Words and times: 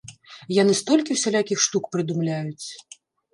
Яны 0.61 0.73
столькі 0.79 1.15
усялякіх 1.17 1.61
штук 1.67 1.91
прыдумляюць. 1.97 2.67